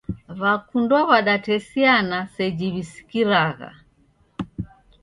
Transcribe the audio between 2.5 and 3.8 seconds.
wisikiragha.